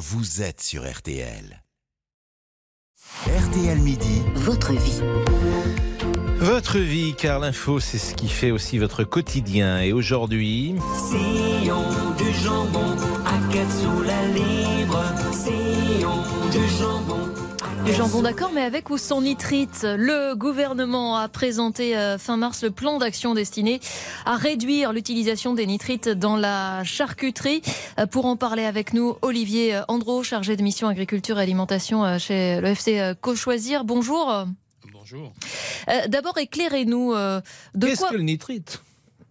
vous 0.00 0.40
êtes 0.40 0.62
sur 0.62 0.90
RTL. 0.90 1.62
RTL 3.26 3.78
Midi, 3.80 4.22
votre 4.34 4.72
vie. 4.72 5.02
Votre 6.38 6.78
vie, 6.78 7.14
car 7.14 7.38
l'info, 7.38 7.80
c'est 7.80 7.98
ce 7.98 8.14
qui 8.14 8.28
fait 8.28 8.50
aussi 8.50 8.78
votre 8.78 9.04
quotidien. 9.04 9.82
Et 9.82 9.92
aujourd'hui. 9.92 10.74
Sillon 10.96 11.84
du 12.16 12.32
jambon 12.42 12.96
à 13.26 13.52
4 13.52 13.70
sous 13.70 14.02
la. 14.02 14.20
Sillon 15.34 16.22
du 16.50 16.78
jambon. 16.78 17.49
Du 17.86 17.94
jambon 17.94 18.22
d'accord, 18.22 18.50
mais 18.52 18.62
avec 18.62 18.90
ou 18.90 18.98
sans 18.98 19.22
nitrite. 19.22 19.82
Le 19.84 20.34
gouvernement 20.34 21.16
a 21.16 21.28
présenté 21.28 21.96
euh, 21.96 22.18
fin 22.18 22.36
mars 22.36 22.62
le 22.62 22.70
plan 22.70 22.98
d'action 22.98 23.34
destiné 23.34 23.80
à 24.26 24.36
réduire 24.36 24.92
l'utilisation 24.92 25.54
des 25.54 25.66
nitrites 25.66 26.08
dans 26.08 26.36
la 26.36 26.84
charcuterie. 26.84 27.62
Euh, 27.98 28.06
Pour 28.06 28.26
en 28.26 28.36
parler 28.36 28.64
avec 28.64 28.92
nous, 28.92 29.16
Olivier 29.22 29.74
euh, 29.76 29.82
Andro, 29.88 30.22
chargé 30.22 30.56
de 30.56 30.62
mission 30.62 30.88
agriculture 30.88 31.38
et 31.38 31.42
alimentation 31.42 32.04
euh, 32.04 32.18
chez 32.18 32.60
le 32.60 32.68
FC 32.68 33.12
Cochoisir. 33.20 33.84
Bonjour. 33.84 34.44
Bonjour. 34.92 35.32
D'abord, 36.08 36.36
éclairez-nous 36.38 37.14
de 37.14 37.86
Qu'est-ce 37.86 38.00
quoi. 38.00 38.10
que 38.10 38.16
le 38.16 38.22
nitrite? 38.22 38.80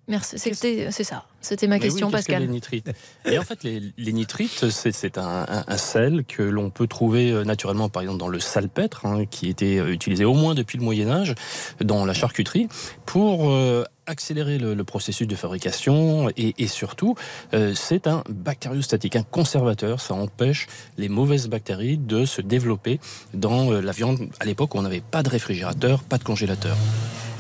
Merci, 0.09 0.37
c'était- 0.39 0.89
c'est 0.91 1.03
ça. 1.03 1.23
C'était 1.41 1.67
ma 1.67 1.75
Mais 1.75 1.81
question, 1.81 2.07
oui, 2.07 2.11
que 2.11 2.17
Pascal. 2.17 2.41
les 2.41 2.47
nitrites 2.49 2.91
Et 3.25 3.37
en 3.39 3.43
fait, 3.43 3.63
les, 3.63 3.81
les 3.97 4.11
nitrites, 4.11 4.69
c'est 4.71 4.91
c'est 4.91 5.17
un, 5.17 5.45
un- 5.47 5.63
un 5.67 5.77
sel 5.77 6.25
que 6.25 6.41
l'on 6.43 6.69
peut 6.69 6.87
trouver 6.87 7.31
euh, 7.31 7.45
naturellement, 7.45 7.87
par 7.87 8.01
exemple, 8.01 8.19
dans 8.19 8.27
le 8.27 8.39
salpêtre, 8.41 9.05
hein, 9.05 9.25
qui 9.29 9.47
était 9.47 9.77
euh, 9.77 9.91
utilisé 9.93 10.25
au 10.25 10.33
moins 10.33 10.55
depuis 10.55 10.77
le 10.77 10.83
Moyen 10.83 11.09
Âge 11.09 11.35
dans 11.79 12.03
la 12.05 12.13
charcuterie, 12.13 12.67
pour 13.05 13.51
euh, 13.51 13.85
accélérer 14.07 14.57
le, 14.57 14.73
le 14.73 14.83
processus 14.83 15.27
de 15.27 15.35
fabrication 15.35 16.29
et, 16.35 16.55
et 16.57 16.67
surtout, 16.67 17.15
euh, 17.53 17.73
c'est 17.75 18.07
un 18.07 18.23
bactériostatique, 18.27 19.15
un 19.15 19.23
conservateur. 19.23 20.01
Ça 20.01 20.15
empêche 20.15 20.67
les 20.97 21.07
mauvaises 21.07 21.47
bactéries 21.47 21.97
de 21.97 22.25
se 22.25 22.41
développer 22.41 22.99
dans 23.33 23.71
euh, 23.71 23.79
la 23.81 23.91
viande. 23.93 24.27
À 24.41 24.45
l'époque, 24.45 24.73
où 24.75 24.79
on 24.79 24.81
n'avait 24.81 25.01
pas 25.01 25.23
de 25.23 25.29
réfrigérateur, 25.29 26.03
pas 26.03 26.17
de 26.17 26.23
congélateur. 26.23 26.75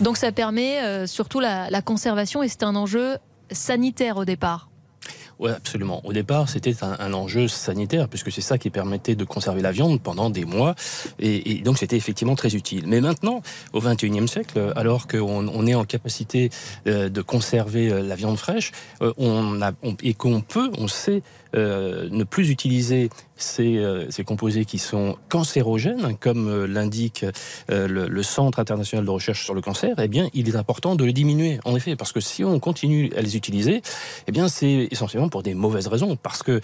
Donc 0.01 0.15
ça 0.15 0.31
permet 0.31 0.81
euh, 0.81 1.07
surtout 1.07 1.39
la, 1.39 1.81
conservation 1.81 2.41
et 2.41 2.47
c'est 2.47 2.63
un 2.63 2.75
enjeu 2.75 3.17
sanitaire 3.51 4.17
au 4.17 4.25
départ. 4.25 4.69
Oui, 5.39 5.51
absolument. 5.51 6.01
Au 6.05 6.11
départ, 6.11 6.49
c'était 6.49 6.75
un, 6.81 7.13
enjeu 7.13 7.47
sanitaire, 7.47 8.09
puisque 8.09 8.29
c'est 8.29 8.41
ça 8.41 8.57
qui 8.57 8.69
permettait 8.69 9.15
de 9.15 9.23
conserver 9.23 9.61
la 9.61 9.71
viande 9.71 10.01
pendant 10.01 10.29
des 10.29 10.43
mois. 10.43 10.75
Et, 11.17 11.61
donc, 11.61 11.77
c'était 11.77 11.95
effectivement 11.95 12.35
très 12.35 12.55
utile. 12.55 12.83
Mais 12.87 12.99
maintenant, 12.99 13.41
au 13.71 13.79
XXIe 13.79 14.27
siècle, 14.27 14.73
alors 14.75 15.07
qu'on 15.07 15.47
on 15.47 15.65
est 15.65 15.75
en 15.75 15.85
capacité 15.85 16.49
euh, 16.87 17.07
de 17.07 17.21
conserver 17.21 17.89
euh, 17.89 18.01
la 18.01 18.15
viande 18.15 18.37
fraîche, 18.37 18.73
on 19.17 19.61
a, 19.61 19.71
et 20.03 20.13
qu'on 20.13 20.41
peut, 20.41 20.71
on 20.77 20.89
sait, 20.89 21.23
ne 21.53 22.23
plus 22.25 22.49
utiliser 22.49 23.09
ces, 23.39 23.77
euh, 23.77 24.09
ces 24.09 24.23
composés 24.23 24.65
qui 24.65 24.77
sont 24.77 25.17
cancérogènes, 25.29 26.15
comme 26.19 26.47
euh, 26.47 26.67
l'indique 26.67 27.25
euh, 27.71 27.87
le, 27.87 28.23
Centre 28.23 28.59
international 28.59 29.05
de 29.05 29.09
recherche 29.09 29.43
sur 29.45 29.53
le 29.53 29.61
cancer, 29.61 29.95
eh 29.97 30.07
bien, 30.07 30.29
il 30.33 30.49
est 30.49 30.55
important 30.55 30.95
de 30.95 31.03
les 31.03 31.13
diminuer, 31.13 31.59
en 31.65 31.75
effet, 31.75 31.95
parce 31.95 32.11
que 32.11 32.19
si 32.19 32.43
on 32.43 32.59
continue 32.59 33.11
à 33.17 33.21
les 33.21 33.37
utiliser, 33.37 33.81
eh 34.27 34.31
bien, 34.31 34.47
c'est 34.49 34.87
essentiellement 34.91 35.29
pour 35.29 35.41
des 35.41 35.55
mauvaises 35.55 35.87
raisons, 35.87 36.15
parce 36.15 36.43
que 36.43 36.61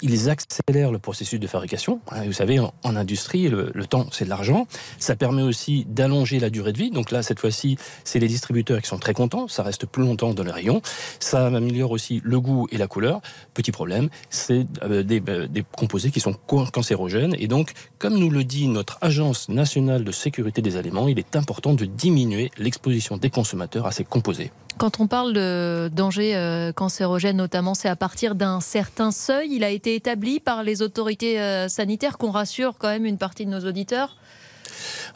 ils 0.00 0.30
accélèrent 0.30 0.92
le 0.92 0.98
processus 0.98 1.40
de 1.40 1.46
fabrication. 1.46 2.00
Hein, 2.10 2.22
Vous 2.26 2.32
savez, 2.32 2.60
en, 2.60 2.72
industrie, 2.84 3.48
le, 3.48 3.72
temps, 3.86 4.06
c'est 4.12 4.24
de 4.24 4.30
l'argent. 4.30 4.66
Ça 4.98 5.16
permet 5.16 5.42
aussi 5.42 5.84
d'allonger 5.88 6.38
la 6.38 6.50
durée 6.50 6.72
de 6.72 6.78
vie. 6.78 6.90
Donc 6.90 7.10
là, 7.10 7.22
cette 7.22 7.40
fois-ci, 7.40 7.76
c'est 8.04 8.20
les 8.20 8.28
distributeurs 8.28 8.80
qui 8.80 8.88
sont 8.88 8.98
très 8.98 9.12
contents. 9.12 9.48
Ça 9.48 9.62
reste 9.62 9.86
plus 9.86 10.02
longtemps 10.02 10.34
dans 10.34 10.44
les 10.44 10.52
rayons. 10.52 10.80
Ça 11.18 11.46
améliore 11.46 11.90
aussi 11.90 12.22
le 12.24 12.40
goût 12.40 12.68
et 12.70 12.78
la 12.78 12.86
couleur. 12.86 13.20
Petit 13.54 13.72
problème, 13.72 14.08
c'est 14.30 14.64
des, 14.88 15.22
euh, 15.28 15.48
des 15.48 15.62
composés 15.62 16.11
qui 16.12 16.20
sont 16.20 16.34
cancérogènes. 16.34 17.34
Et 17.38 17.48
donc, 17.48 17.72
comme 17.98 18.16
nous 18.18 18.30
le 18.30 18.44
dit 18.44 18.68
notre 18.68 18.98
Agence 19.00 19.48
nationale 19.48 20.04
de 20.04 20.12
sécurité 20.12 20.62
des 20.62 20.76
aliments, 20.76 21.08
il 21.08 21.18
est 21.18 21.36
important 21.36 21.74
de 21.74 21.84
diminuer 21.84 22.50
l'exposition 22.58 23.16
des 23.16 23.30
consommateurs 23.30 23.86
à 23.86 23.92
ces 23.92 24.04
composés. 24.04 24.52
Quand 24.78 25.00
on 25.00 25.06
parle 25.06 25.32
de 25.32 25.90
danger 25.92 26.34
euh, 26.34 26.72
cancérogène, 26.72 27.36
notamment, 27.36 27.74
c'est 27.74 27.88
à 27.88 27.96
partir 27.96 28.34
d'un 28.34 28.60
certain 28.60 29.10
seuil. 29.10 29.50
Il 29.52 29.64
a 29.64 29.70
été 29.70 29.94
établi 29.94 30.40
par 30.40 30.62
les 30.62 30.82
autorités 30.82 31.40
euh, 31.40 31.68
sanitaires 31.68 32.18
qu'on 32.18 32.30
rassure 32.30 32.74
quand 32.78 32.88
même 32.88 33.04
une 33.04 33.18
partie 33.18 33.44
de 33.44 33.50
nos 33.50 33.60
auditeurs. 33.60 34.16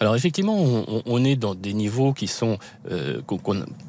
Alors 0.01 0.15
effectivement, 0.15 0.57
on, 1.07 1.25
est 1.25 1.37
dans 1.37 1.55
des 1.55 1.73
niveaux 1.73 2.13
qui 2.13 2.27
sont 2.27 2.59
euh, 2.91 3.23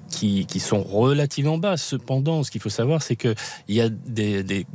qui, 0.10 0.46
qui 0.46 0.60
sont 0.60 0.82
relativement 0.82 1.58
bas. 1.58 1.76
Cependant, 1.78 2.44
ce 2.44 2.52
qu'il 2.52 2.62
faut 2.62 2.70
savoir, 2.70 3.02
c'est 3.02 3.16
que 3.16 3.36
il 3.68 3.76
y 3.76 3.82
a 3.82 3.90
des, 3.90 4.44
des 4.44 4.66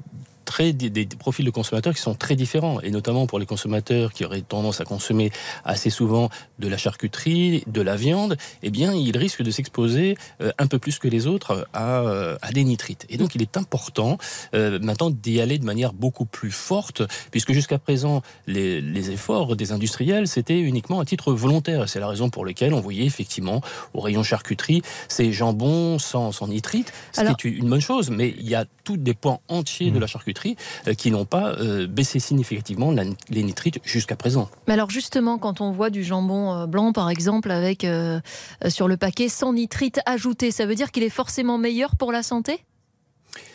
très 0.52 0.74
des, 0.74 0.90
des 0.90 1.06
profils 1.24 1.46
de 1.50 1.50
consommateurs 1.60 1.94
qui 1.94 2.02
sont 2.08 2.14
très 2.24 2.36
différents, 2.36 2.78
et 2.86 2.90
notamment 2.98 3.24
pour 3.26 3.38
les 3.42 3.46
consommateurs 3.46 4.12
qui 4.12 4.22
auraient 4.26 4.42
tendance 4.56 4.78
à 4.82 4.84
consommer 4.84 5.28
assez 5.64 5.88
souvent 5.98 6.26
de 6.58 6.68
la 6.68 6.76
charcuterie, 6.84 7.64
de 7.78 7.82
la 7.90 7.96
viande, 7.96 8.36
eh 8.62 8.70
bien, 8.78 8.90
ils 8.92 9.16
risquent 9.16 9.42
de 9.42 9.50
s'exposer 9.50 10.08
euh, 10.42 10.50
un 10.64 10.66
peu 10.72 10.78
plus 10.78 10.96
que 11.02 11.08
les 11.08 11.22
autres 11.26 11.66
à, 11.72 12.00
euh, 12.00 12.36
à 12.42 12.52
des 12.52 12.64
nitrites. 12.64 13.06
Et 13.08 13.16
donc, 13.16 13.34
il 13.34 13.40
est 13.40 13.56
important 13.56 14.18
euh, 14.54 14.78
maintenant 14.88 15.10
d'y 15.24 15.40
aller 15.40 15.58
de 15.58 15.64
manière 15.72 15.92
beaucoup 16.04 16.26
plus 16.38 16.50
forte, 16.70 17.00
puisque 17.32 17.52
jusqu'à 17.52 17.78
présent, 17.78 18.20
les, 18.46 18.82
les 18.82 19.06
efforts 19.16 19.56
des 19.56 19.72
industriels, 19.72 20.26
c'était 20.36 20.60
uniquement 20.60 21.00
à 21.00 21.06
titre 21.06 21.32
volontaire. 21.32 21.88
C'est 21.88 22.00
la 22.06 22.08
raison 22.08 22.28
pour 22.34 22.44
laquelle 22.44 22.74
on 22.74 22.82
voyait 22.88 23.06
effectivement 23.12 23.58
au 23.94 24.00
rayon 24.06 24.22
charcuterie 24.22 24.82
ces 25.08 25.32
jambons 25.32 25.98
sans, 25.98 26.26
sans 26.38 26.48
nitrite, 26.56 26.92
ce 27.12 27.20
Alors- 27.22 27.36
qui 27.38 27.48
est 27.48 27.56
une 27.62 27.70
bonne 27.72 27.86
chose, 27.90 28.10
mais 28.10 28.28
il 28.38 28.48
y 28.48 28.54
a 28.54 28.64
tous 28.84 28.98
des 29.08 29.14
points 29.14 29.38
entiers 29.48 29.90
de 29.96 30.00
la 30.04 30.08
charcuterie 30.14 30.41
euh, 30.86 30.94
qui 30.94 31.10
n'ont 31.10 31.25
pas 31.25 31.54
euh, 31.58 31.86
baissé 31.86 32.19
significativement 32.19 32.92
les 33.28 33.42
nitrites 33.42 33.78
jusqu'à 33.84 34.16
présent. 34.16 34.48
Mais 34.66 34.75
alors 34.75 34.91
justement, 34.91 35.38
quand 35.38 35.60
on 35.60 35.72
voit 35.72 35.91
du 35.91 36.04
jambon 36.04 36.53
euh, 36.53 36.66
blanc, 36.66 36.92
par 36.92 37.10
exemple, 37.10 37.50
avec 37.50 37.84
euh, 37.84 38.20
sur 38.69 38.88
le 38.88 38.97
paquet 38.97 39.28
sans 39.28 39.52
nitrite 39.52 40.00
ajouté, 40.06 40.50
ça 40.50 40.66
veut 40.66 40.75
dire 40.75 40.91
qu'il 40.91 41.02
est 41.02 41.10
forcément 41.10 41.58
meilleur 41.58 41.97
pour 41.97 42.12
la 42.12 42.22
santé? 42.22 42.64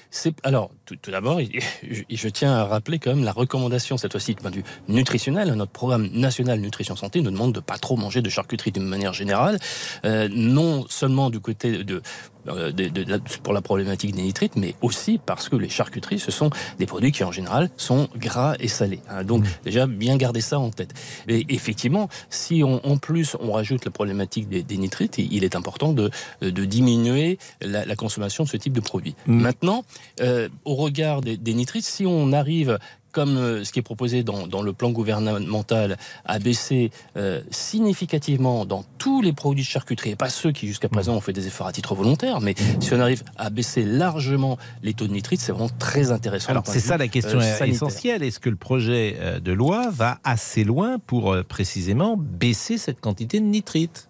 C'est 0.10 0.36
alors 0.44 0.72
tout, 0.88 0.96
tout 0.96 1.12
d'abord, 1.12 1.40
je, 1.40 2.02
je 2.10 2.30
tiens 2.30 2.54
à 2.54 2.64
rappeler 2.66 2.98
quand 2.98 3.14
même 3.14 3.24
la 3.26 3.32
recommandation 3.34 3.98
cette 3.98 4.14
fois-ci 4.14 4.34
du 4.34 4.42
point 4.42 4.50
de 4.52 4.56
vue 4.56 4.64
nutritionnel. 4.88 5.54
Notre 5.54 5.72
programme 5.72 6.10
national 6.14 6.60
nutrition 6.60 6.96
santé 6.96 7.22
nous 7.22 7.30
demande 7.32 7.54
de 7.54 7.60
pas 7.60 7.78
trop 7.78 7.98
manger 7.98 8.22
de 8.22 8.30
charcuterie 8.30 8.72
d'une 8.72 8.88
manière 8.88 9.14
générale, 9.14 9.60
euh, 10.06 10.28
non 10.32 10.86
seulement 10.90 11.30
du 11.30 11.40
côté 11.40 11.84
de 11.84 12.02
euh, 12.50 12.72
de- 12.72 12.88
de- 12.88 13.04
de- 13.04 13.22
pour 13.44 13.52
la 13.52 13.62
problématique 13.62 14.16
des 14.16 14.22
nitrites, 14.22 14.56
mais 14.56 14.74
aussi 14.82 15.20
parce 15.26 15.50
que 15.50 15.58
les 15.58 15.68
charcuteries, 15.68 16.18
ce 16.20 16.32
sont 16.32 16.50
des 16.80 16.86
produits 16.86 17.12
qui 17.12 17.26
en 17.26 17.32
général 17.34 17.70
sont 17.76 18.08
gras 18.16 18.56
et 18.62 18.70
salés. 18.70 19.02
hein. 19.10 19.26
Donc 19.26 19.44
déjà 19.66 19.86
bien 19.86 20.16
garder 20.16 20.40
ça 20.40 20.58
en 20.58 20.70
tête. 20.70 20.94
Et 21.28 21.46
effectivement, 21.50 22.08
si 22.30 22.64
on, 22.64 22.80
en 22.88 22.96
plus 22.96 23.36
on 23.42 23.52
rajoute 23.52 23.84
la 23.84 23.92
problématique 23.92 24.48
des, 24.48 24.64
des 24.64 24.78
nitrites, 24.78 25.18
il 25.18 25.44
est 25.44 25.58
important 25.58 25.92
de, 25.92 26.10
diminuer 26.42 27.38
la, 27.62 27.84
la 27.86 27.96
consommation 27.98 28.46
de 28.46 28.50
ce 28.50 28.56
type 28.56 28.72
de 28.72 28.80
produits. 28.80 29.16
Mm. 29.26 29.42
Maintenant, 29.42 29.84
euh, 30.22 30.48
au 30.64 30.76
regard 30.78 31.22
des, 31.22 31.38
des 31.38 31.54
nitrites, 31.54 31.86
si 31.86 32.06
on 32.06 32.32
arrive 32.32 32.80
comme 33.14 33.38
euh, 33.38 33.64
ce 33.64 33.72
qui 33.72 33.80
est 33.80 33.84
proposé 33.84 34.22
dans, 34.22 34.46
dans 34.46 34.62
le 34.62 34.74
plan 34.74 34.92
gouvernemental, 34.92 35.98
à 36.26 36.38
baisser 36.38 36.92
euh, 37.16 37.42
significativement 37.50 38.64
dans 38.66 38.86
tous 39.00 39.24
les 39.24 39.34
produits 39.34 39.64
de 39.64 39.68
charcuterie, 39.68 40.12
et 40.12 40.16
pas 40.16 40.30
ceux 40.30 40.52
qui 40.52 40.68
jusqu'à 40.68 40.88
présent 40.88 41.16
ont 41.16 41.22
fait 41.22 41.34
des 41.34 41.48
efforts 41.48 41.66
à 41.66 41.72
titre 41.72 41.96
volontaire, 41.96 42.42
mais 42.42 42.54
si 42.80 42.94
on 42.94 43.00
arrive 43.00 43.24
à 43.38 43.50
baisser 43.50 43.84
largement 43.84 44.60
les 44.84 44.94
taux 44.94 45.08
de 45.08 45.14
nitrite, 45.14 45.42
c'est 45.42 45.52
vraiment 45.52 45.72
très 45.80 46.12
intéressant. 46.12 46.52
Alors 46.52 46.68
c'est 46.68 46.80
ça 46.80 46.98
la 46.98 47.08
question 47.08 47.40
euh, 47.40 47.66
essentielle. 47.66 48.22
Est-ce 48.22 48.40
que 48.40 48.52
le 48.52 48.56
projet 48.56 49.18
de 49.42 49.52
loi 49.52 49.90
va 49.90 50.20
assez 50.24 50.64
loin 50.64 51.00
pour 51.00 51.34
euh, 51.34 51.44
précisément 51.44 52.18
baisser 52.18 52.78
cette 52.78 53.00
quantité 53.00 53.40
de 53.40 53.46
nitrite 53.46 54.10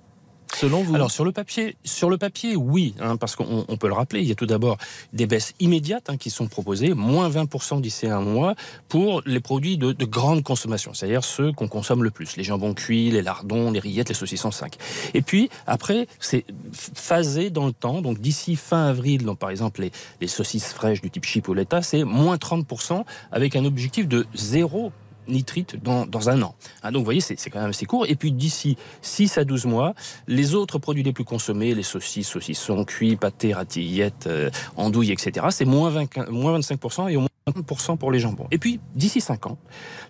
Alors 0.95 1.11
sur 1.11 1.25
le 1.25 1.31
papier, 1.31 1.75
sur 1.83 2.09
le 2.09 2.17
papier, 2.17 2.55
oui, 2.55 2.95
hein, 2.99 3.17
parce 3.17 3.35
qu'on 3.35 3.65
on 3.67 3.77
peut 3.77 3.87
le 3.87 3.93
rappeler, 3.93 4.21
il 4.21 4.27
y 4.27 4.31
a 4.31 4.35
tout 4.35 4.45
d'abord 4.45 4.77
des 5.13 5.27
baisses 5.27 5.53
immédiates 5.59 6.09
hein, 6.09 6.17
qui 6.17 6.29
sont 6.29 6.47
proposées, 6.47 6.93
moins 6.93 7.29
20% 7.29 7.81
d'ici 7.81 8.07
un 8.07 8.21
mois 8.21 8.55
pour 8.87 9.21
les 9.25 9.39
produits 9.39 9.77
de, 9.77 9.91
de 9.91 10.05
grande 10.05 10.43
consommation, 10.43 10.93
c'est-à-dire 10.93 11.23
ceux 11.23 11.51
qu'on 11.51 11.67
consomme 11.67 12.03
le 12.03 12.11
plus, 12.11 12.37
les 12.37 12.43
jambons 12.43 12.73
cuits, 12.73 13.11
les 13.11 13.21
lardons, 13.21 13.71
les 13.71 13.79
rillettes, 13.79 14.09
les 14.09 14.15
saucissons 14.15 14.51
5. 14.51 14.75
Et 15.13 15.21
puis 15.21 15.49
après, 15.65 16.07
c'est 16.19 16.45
phasé 16.73 17.49
dans 17.49 17.65
le 17.65 17.73
temps, 17.73 18.01
donc 18.01 18.19
d'ici 18.19 18.55
fin 18.55 18.87
avril, 18.87 19.25
donc 19.25 19.39
par 19.39 19.49
exemple 19.49 19.81
les, 19.81 19.91
les 20.21 20.27
saucisses 20.27 20.73
fraîches 20.73 21.01
du 21.01 21.09
type 21.09 21.25
chipoletta, 21.25 21.81
c'est 21.81 22.03
moins 22.03 22.35
30% 22.35 23.03
avec 23.31 23.55
un 23.55 23.65
objectif 23.65 24.07
de 24.07 24.25
zéro 24.33 24.91
nitrite 25.27 25.81
dans, 25.81 26.29
un 26.29 26.41
an. 26.41 26.55
Hein, 26.83 26.91
donc 26.91 27.01
vous 27.01 27.05
voyez, 27.05 27.21
c'est 27.21 27.49
quand 27.49 27.59
même 27.59 27.69
assez 27.69 27.85
court. 27.85 28.05
Et 28.07 28.15
puis 28.15 28.31
d'ici 28.31 28.77
6 29.01 29.37
à 29.37 29.43
12 29.43 29.65
mois, 29.65 29.93
les 30.27 30.55
autres 30.55 30.79
produits 30.79 31.03
les 31.03 31.13
plus 31.13 31.23
consommés, 31.23 31.73
les 31.73 31.83
saucisses, 31.83 32.27
saucissons, 32.27 32.85
cuits, 32.85 33.15
pâtés, 33.15 33.53
ratillettes, 33.53 34.27
euh, 34.27 34.49
andouilles, 34.75 35.11
etc., 35.11 35.47
c'est 35.51 35.65
moins, 35.65 35.89
20 35.89 36.29
moins 36.29 36.59
25% 36.59 37.09
et 37.09 37.17
au 37.17 37.21
moins 37.21 37.29
30% 37.47 37.97
pour 37.97 38.11
les 38.11 38.19
jambons. 38.19 38.47
Et 38.51 38.57
puis 38.57 38.79
d'ici 38.95 39.21
5 39.21 39.47
ans, 39.47 39.57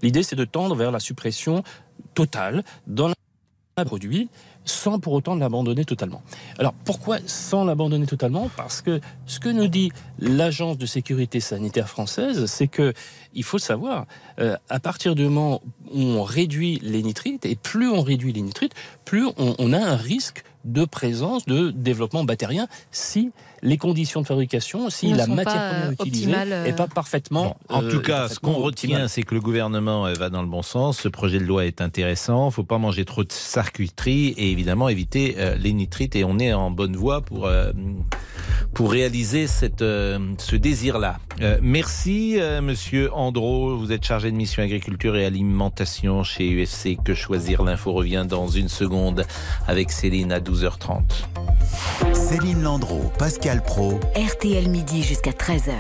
l'idée 0.02 0.24
c'est 0.24 0.36
de 0.36 0.46
tendre 0.46 0.76
vers 0.76 0.92
la 0.92 1.00
suppression 1.00 1.64
totale 2.14 2.64
dans 2.88 3.08
la 3.08 3.14
produit 3.86 4.30
sans 4.66 5.00
pour 5.00 5.14
autant 5.14 5.36
l'abandonner 5.36 5.86
totalement. 5.86 6.22
Alors 6.58 6.74
pourquoi 6.84 7.20
sans 7.26 7.64
l'abandonner 7.64 8.06
totalement? 8.06 8.50
Parce 8.58 8.82
que 8.82 9.00
ce 9.26 9.40
que 9.40 9.50
nous 9.50 9.68
dit 9.68 9.92
l'agence 10.20 10.78
de 10.78 10.86
sécurité 10.86 11.40
sanitaire 11.40 11.88
française, 11.88 12.46
c'est 12.48 12.68
que 12.68 12.94
il 13.34 13.44
faut 13.44 13.60
savoir, 13.60 14.08
euh, 14.40 14.58
à 14.70 14.80
partir 14.80 15.16
du 15.16 15.24
moment 15.24 15.62
où 15.92 16.00
on 16.00 16.24
réduit 16.24 16.80
les 16.82 17.04
nitrites, 17.04 17.46
et 17.46 17.56
plus 17.56 17.90
on 17.90 18.02
réduit 18.02 18.34
les 18.34 18.42
nitrites, 18.42 18.74
plus 19.06 19.26
on, 19.38 19.56
on 19.58 19.74
a 19.74 19.80
un 19.80 19.96
risque 19.96 20.44
de 20.68 20.86
présence 20.86 21.46
de 21.46 21.72
développement 21.72 22.24
bactérien 22.24 22.68
si 22.92 23.32
les 23.64 23.78
conditions 23.78 24.22
de 24.22 24.28
fabrication, 24.28 24.90
si 24.90 25.12
Ne 25.12 25.18
la 25.18 25.28
matière 25.28 25.70
première 25.70 25.92
utilisée 25.92 26.26
optimales, 26.28 26.52
euh. 26.52 26.64
n'est 26.66 26.74
pas 26.74 26.88
parfaitement. 26.88 27.58
En 27.70 27.84
euh, 27.84 27.90
tout 27.90 28.02
cas, 28.02 28.28
ce 28.28 28.40
qu'on 28.40 28.54
retient, 28.54 29.08
c'est 29.08 29.24
que 29.24 29.34
le 29.34 29.42
gouvernement 29.42 30.06
euh, 30.06 30.14
va 30.14 30.30
dans 30.30 30.42
le 30.42 30.48
bon 30.48 30.62
sens. 30.62 31.00
Ce 31.00 31.08
projet 31.08 31.40
de 31.40 31.44
loi 31.44 31.66
est 31.66 31.82
intéressant. 31.82 32.44
Il 32.44 32.48
ne 32.48 32.52
faut 32.52 32.64
pas 32.64 32.78
manger 32.78 33.06
trop 33.06 33.24
de 33.24 33.32
charcuterie 33.32 34.30
et 34.38 34.52
évidemment 34.52 34.90
éviter 34.90 35.36
euh, 35.38 35.56
les 35.56 35.74
nitrites. 35.74 36.16
Et 36.16 36.24
on 36.24 36.38
est 36.40 36.54
en 36.54 36.70
bonne 36.70 36.96
voie 36.96 37.22
pour, 37.22 37.48
euh, 37.48 37.72
pour 38.74 38.92
réaliser 38.92 39.48
cette, 39.48 39.82
euh, 39.82 40.20
ce 40.38 40.56
désir-là. 40.56 41.18
Euh, 41.42 41.60
merci, 41.62 42.38
euh, 42.40 42.62
monsieur 42.62 43.14
Andro. 43.14 43.78
Vous 43.78 43.92
êtes 43.92 44.04
chargé 44.04 44.32
de 44.32 44.36
mission 44.36 44.64
agriculture 44.64 45.16
et 45.16 45.26
alimentation 45.26 46.24
chez 46.24 46.50
UFC. 46.50 46.98
Que 47.04 47.14
choisir? 47.14 47.64
L'info 47.64 47.94
revient 47.94 48.26
dans 48.28 48.48
une 48.48 48.70
seconde 48.70 49.26
avec 49.68 49.92
Céline 49.92 50.32
à 50.32 50.40
12h30. 50.40 51.02
Céline 52.14 52.62
Landreau, 52.62 53.12
Pascal 53.18 53.64
Pro. 53.64 54.00
RTL 54.16 54.70
midi 54.70 55.04
jusqu'à 55.04 55.32
13h. 55.32 55.74